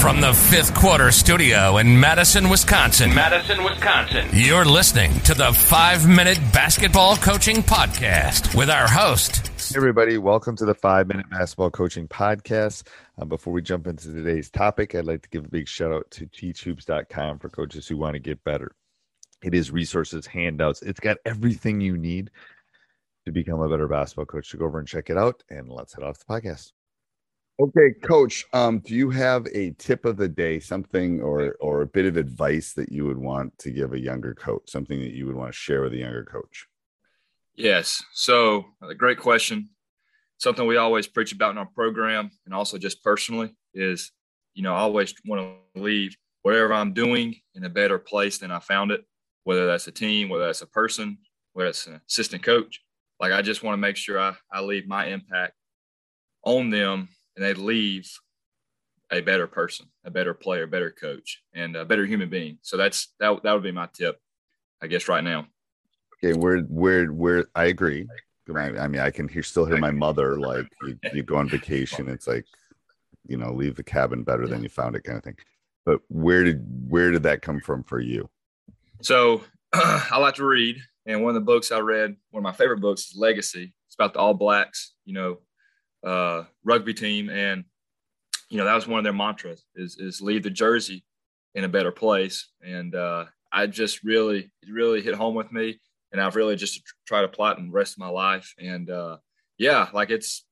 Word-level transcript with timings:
From 0.00 0.22
the 0.22 0.32
fifth 0.32 0.74
quarter 0.74 1.12
studio 1.12 1.76
in 1.76 2.00
Madison, 2.00 2.48
Wisconsin. 2.48 3.14
Madison, 3.14 3.62
Wisconsin. 3.62 4.26
You're 4.32 4.64
listening 4.64 5.12
to 5.20 5.34
the 5.34 5.52
five 5.52 6.08
minute 6.08 6.38
basketball 6.54 7.18
coaching 7.18 7.56
podcast 7.56 8.56
with 8.56 8.70
our 8.70 8.88
host. 8.88 9.48
Hey 9.68 9.76
everybody, 9.76 10.16
welcome 10.16 10.56
to 10.56 10.64
the 10.64 10.72
five 10.72 11.06
minute 11.06 11.28
basketball 11.28 11.70
coaching 11.70 12.08
podcast. 12.08 12.84
Uh, 13.20 13.26
before 13.26 13.52
we 13.52 13.60
jump 13.60 13.86
into 13.86 14.10
today's 14.10 14.48
topic, 14.48 14.94
I'd 14.94 15.04
like 15.04 15.20
to 15.20 15.28
give 15.28 15.44
a 15.44 15.48
big 15.48 15.68
shout 15.68 15.92
out 15.92 16.10
to 16.12 16.26
teachhoops.com 16.26 17.38
for 17.38 17.50
coaches 17.50 17.86
who 17.86 17.98
want 17.98 18.14
to 18.14 18.20
get 18.20 18.42
better. 18.42 18.74
It 19.42 19.52
is 19.52 19.70
resources, 19.70 20.26
handouts, 20.26 20.80
it's 20.80 21.00
got 21.00 21.18
everything 21.26 21.82
you 21.82 21.98
need 21.98 22.30
to 23.26 23.32
become 23.32 23.60
a 23.60 23.68
better 23.68 23.86
basketball 23.86 24.24
coach. 24.24 24.48
So 24.48 24.56
go 24.56 24.64
over 24.64 24.78
and 24.78 24.88
check 24.88 25.10
it 25.10 25.18
out, 25.18 25.42
and 25.50 25.68
let's 25.68 25.92
head 25.92 26.04
off 26.04 26.18
the 26.18 26.24
podcast. 26.24 26.72
Okay, 27.60 27.90
coach, 28.02 28.46
um, 28.54 28.78
do 28.78 28.94
you 28.94 29.10
have 29.10 29.46
a 29.52 29.72
tip 29.72 30.06
of 30.06 30.16
the 30.16 30.28
day, 30.28 30.60
something 30.60 31.20
or 31.20 31.56
or 31.60 31.82
a 31.82 31.86
bit 31.86 32.06
of 32.06 32.16
advice 32.16 32.72
that 32.72 32.90
you 32.90 33.04
would 33.04 33.18
want 33.18 33.58
to 33.58 33.70
give 33.70 33.92
a 33.92 33.98
younger 33.98 34.34
coach, 34.34 34.62
something 34.66 34.98
that 35.00 35.12
you 35.12 35.26
would 35.26 35.34
want 35.34 35.52
to 35.52 35.58
share 35.58 35.82
with 35.82 35.92
a 35.92 35.98
younger 35.98 36.24
coach? 36.24 36.66
Yes. 37.56 38.02
So, 38.14 38.64
a 38.80 38.94
great 38.94 39.18
question. 39.18 39.68
Something 40.38 40.66
we 40.66 40.78
always 40.78 41.06
preach 41.06 41.32
about 41.32 41.50
in 41.50 41.58
our 41.58 41.66
program 41.66 42.30
and 42.46 42.54
also 42.54 42.78
just 42.78 43.04
personally 43.04 43.54
is, 43.74 44.10
you 44.54 44.62
know, 44.62 44.74
I 44.74 44.78
always 44.78 45.12
want 45.26 45.42
to 45.74 45.82
leave 45.82 46.16
whatever 46.40 46.72
I'm 46.72 46.94
doing 46.94 47.36
in 47.54 47.64
a 47.64 47.68
better 47.68 47.98
place 47.98 48.38
than 48.38 48.50
I 48.50 48.60
found 48.60 48.90
it, 48.90 49.04
whether 49.44 49.66
that's 49.66 49.86
a 49.86 49.92
team, 49.92 50.30
whether 50.30 50.46
that's 50.46 50.62
a 50.62 50.66
person, 50.66 51.18
whether 51.52 51.68
it's 51.68 51.86
an 51.86 52.00
assistant 52.08 52.42
coach. 52.42 52.80
Like, 53.20 53.32
I 53.32 53.42
just 53.42 53.62
want 53.62 53.74
to 53.74 53.80
make 53.80 53.96
sure 53.96 54.18
I, 54.18 54.34
I 54.50 54.62
leave 54.62 54.88
my 54.88 55.08
impact 55.08 55.52
on 56.42 56.70
them 56.70 57.10
and 57.40 57.48
they 57.48 57.60
leave 57.60 58.10
a 59.10 59.20
better 59.20 59.46
person, 59.46 59.86
a 60.04 60.10
better 60.10 60.34
player, 60.34 60.64
a 60.64 60.68
better 60.68 60.90
coach, 60.90 61.42
and 61.54 61.74
a 61.74 61.84
better 61.84 62.04
human 62.04 62.28
being. 62.28 62.58
So 62.62 62.76
that's 62.76 63.08
that. 63.18 63.42
That 63.42 63.52
would 63.52 63.62
be 63.62 63.72
my 63.72 63.88
tip, 63.92 64.20
I 64.82 64.86
guess, 64.86 65.08
right 65.08 65.24
now. 65.24 65.46
Okay, 66.22 66.38
where 66.38 66.60
where 66.60 67.06
where 67.06 67.46
I 67.54 67.66
agree. 67.66 68.06
I 68.54 68.88
mean, 68.88 69.00
I 69.00 69.10
can 69.10 69.28
hear 69.28 69.44
still 69.44 69.64
hear 69.64 69.78
my 69.78 69.92
mother 69.92 70.36
like 70.38 70.66
you, 70.82 70.98
you 71.14 71.22
go 71.22 71.36
on 71.36 71.48
vacation. 71.48 72.08
It's 72.08 72.26
like 72.26 72.46
you 73.26 73.36
know, 73.36 73.52
leave 73.52 73.76
the 73.76 73.82
cabin 73.82 74.24
better 74.24 74.46
than 74.46 74.62
you 74.62 74.68
found 74.68 74.96
it, 74.96 75.04
kind 75.04 75.18
of 75.18 75.24
thing. 75.24 75.36
But 75.86 76.00
where 76.08 76.44
did 76.44 76.64
where 76.88 77.10
did 77.10 77.22
that 77.22 77.42
come 77.42 77.60
from 77.60 77.84
for 77.84 78.00
you? 78.00 78.28
So 79.02 79.44
I 79.72 80.18
like 80.18 80.34
to 80.34 80.44
read, 80.44 80.78
and 81.06 81.22
one 81.22 81.30
of 81.30 81.34
the 81.34 81.46
books 81.46 81.72
I 81.72 81.78
read, 81.78 82.16
one 82.30 82.40
of 82.40 82.44
my 82.44 82.52
favorite 82.52 82.80
books, 82.80 83.10
is 83.10 83.16
Legacy. 83.16 83.72
It's 83.86 83.94
about 83.94 84.12
the 84.12 84.18
All 84.18 84.34
Blacks. 84.34 84.94
You 85.04 85.14
know, 85.14 85.38
uh, 86.04 86.44
rugby 86.64 86.94
team, 86.94 87.30
and 87.30 87.64
you 88.48 88.58
know 88.58 88.64
that 88.64 88.74
was 88.74 88.86
one 88.86 88.98
of 88.98 89.04
their 89.04 89.12
mantras 89.12 89.64
is 89.74 89.96
is 89.98 90.20
leave 90.20 90.42
the 90.42 90.50
jersey 90.50 91.04
in 91.54 91.64
a 91.64 91.68
better 91.68 91.92
place. 91.92 92.48
And 92.64 92.94
uh, 92.94 93.26
I 93.52 93.66
just 93.66 94.02
really 94.04 94.50
really 94.68 95.02
hit 95.02 95.14
home 95.14 95.34
with 95.34 95.52
me, 95.52 95.80
and 96.12 96.20
I've 96.20 96.36
really 96.36 96.56
just 96.56 96.80
tried 97.06 97.26
to 97.26 97.54
in 97.58 97.66
the 97.66 97.72
rest 97.72 97.94
of 97.94 97.98
my 97.98 98.08
life. 98.08 98.54
And 98.58 98.90
uh, 98.90 99.18
yeah, 99.58 99.88
like 99.92 100.10
it's 100.10 100.44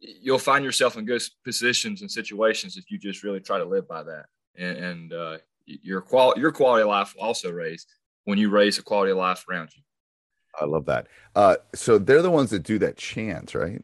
you'll 0.00 0.38
find 0.38 0.64
yourself 0.64 0.96
in 0.96 1.04
good 1.04 1.22
positions 1.44 2.02
and 2.02 2.10
situations 2.10 2.76
if 2.76 2.90
you 2.90 2.98
just 2.98 3.24
really 3.24 3.40
try 3.40 3.58
to 3.58 3.64
live 3.64 3.88
by 3.88 4.02
that. 4.04 4.26
And, 4.56 4.76
and 4.76 5.12
uh, 5.12 5.38
your 5.66 6.00
quality 6.00 6.40
your 6.40 6.52
quality 6.52 6.82
of 6.82 6.88
life 6.88 7.14
will 7.14 7.24
also 7.24 7.50
raise 7.50 7.86
when 8.24 8.38
you 8.38 8.50
raise 8.50 8.76
the 8.76 8.82
quality 8.82 9.12
of 9.12 9.18
life 9.18 9.44
around 9.48 9.70
you. 9.74 9.82
I 10.60 10.64
love 10.64 10.86
that. 10.86 11.06
Uh, 11.34 11.56
so 11.74 11.98
they're 11.98 12.22
the 12.22 12.30
ones 12.30 12.50
that 12.50 12.62
do 12.62 12.78
that 12.80 12.96
chant, 12.96 13.54
right? 13.54 13.82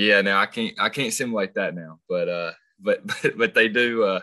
Yeah, 0.00 0.22
now 0.22 0.40
I 0.40 0.46
can't 0.46 0.74
I 0.78 0.88
can't 0.88 1.12
simulate 1.12 1.54
that 1.54 1.74
now, 1.74 1.98
but 2.08 2.28
uh, 2.28 2.52
but 2.80 3.06
but 3.22 3.36
but 3.36 3.54
they 3.54 3.68
do 3.68 4.02
uh 4.02 4.20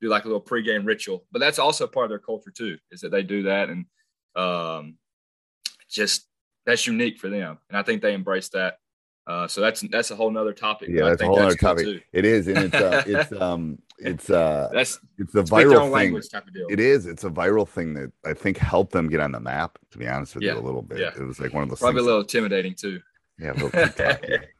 do 0.00 0.08
like 0.08 0.24
a 0.24 0.28
little 0.28 0.42
pregame 0.42 0.84
ritual. 0.84 1.24
But 1.30 1.38
that's 1.38 1.58
also 1.58 1.86
part 1.86 2.04
of 2.04 2.10
their 2.10 2.18
culture 2.18 2.50
too, 2.50 2.78
is 2.90 3.00
that 3.02 3.10
they 3.10 3.22
do 3.22 3.44
that 3.44 3.68
and 3.70 3.86
um, 4.34 4.96
just 5.88 6.26
that's 6.66 6.86
unique 6.86 7.18
for 7.18 7.28
them, 7.28 7.58
and 7.68 7.78
I 7.78 7.82
think 7.82 8.02
they 8.02 8.12
embrace 8.12 8.48
that. 8.50 8.78
Uh, 9.26 9.46
so 9.46 9.60
that's 9.60 9.82
that's 9.82 10.10
a 10.10 10.16
whole 10.16 10.32
nother 10.32 10.52
topic. 10.52 10.88
Yeah, 10.90 11.04
that's 11.04 11.22
a 11.22 11.26
whole 11.26 11.36
that's 11.36 11.46
other 11.46 11.56
topic. 11.56 11.84
Too. 11.84 12.00
It 12.12 12.24
is, 12.24 12.48
and 12.48 12.58
it's 12.58 12.74
uh, 12.74 13.02
it's 13.06 13.32
um 13.40 13.78
it's 13.98 14.30
uh 14.30 14.68
that's 14.72 14.98
it's 15.18 15.34
a 15.36 15.44
viral 15.44 15.94
thing. 15.96 16.20
Type 16.22 16.48
of 16.48 16.54
deal. 16.54 16.66
It 16.68 16.80
is. 16.80 17.06
It's 17.06 17.22
a 17.22 17.30
viral 17.30 17.68
thing 17.68 17.94
that 17.94 18.10
I 18.24 18.32
think 18.32 18.56
helped 18.56 18.92
them 18.92 19.08
get 19.08 19.20
on 19.20 19.30
the 19.30 19.40
map. 19.40 19.78
To 19.92 19.98
be 19.98 20.08
honest 20.08 20.34
with 20.34 20.42
yeah. 20.42 20.54
you, 20.54 20.58
a 20.58 20.60
little 20.60 20.82
bit. 20.82 20.98
Yeah. 20.98 21.12
It 21.16 21.24
was 21.24 21.38
like 21.38 21.52
one 21.52 21.62
of 21.62 21.68
those 21.68 21.78
probably 21.78 22.00
a 22.00 22.04
little 22.04 22.22
intimidating 22.22 22.74
too. 22.74 23.00
Yeah, 23.38 23.52
a 23.52 23.54
little 23.54 23.70